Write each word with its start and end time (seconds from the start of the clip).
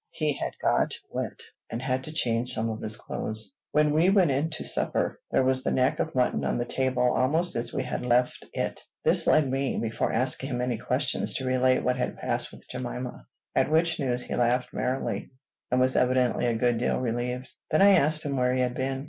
He 0.09 0.33
had 0.33 0.57
got 0.59 0.95
wet, 1.11 1.39
and 1.69 1.79
had 1.79 2.03
to 2.05 2.11
change 2.11 2.49
some 2.49 2.71
of 2.71 2.81
his 2.81 2.97
clothes. 2.97 3.53
When 3.71 3.93
we 3.93 4.09
went 4.09 4.31
in 4.31 4.49
to 4.49 4.63
supper, 4.63 5.19
there 5.29 5.43
was 5.43 5.63
the 5.63 5.69
neck 5.69 5.99
of 5.99 6.15
mutton 6.15 6.43
on 6.43 6.57
the 6.57 6.65
table, 6.65 7.13
almost 7.13 7.55
as 7.55 7.71
we 7.71 7.83
had 7.83 8.03
left 8.03 8.43
it. 8.51 8.81
This 9.05 9.27
led 9.27 9.47
me, 9.47 9.77
before 9.77 10.11
asking 10.11 10.49
him 10.49 10.61
any 10.61 10.79
questions, 10.79 11.35
to 11.35 11.45
relate 11.45 11.83
what 11.83 11.97
had 11.97 12.17
passed 12.17 12.51
with 12.51 12.67
Jemima; 12.67 13.27
at 13.53 13.69
which 13.69 13.99
news 13.99 14.23
he 14.23 14.33
laughed 14.35 14.73
merrily, 14.73 15.29
and 15.69 15.79
was 15.79 15.95
evidently 15.95 16.47
a 16.47 16.55
good 16.57 16.79
deal 16.79 16.97
relieved. 16.99 17.53
Then 17.69 17.83
I 17.83 17.91
asked 17.91 18.23
him 18.23 18.35
where 18.37 18.55
he 18.55 18.61
had 18.61 18.73
been. 18.73 18.99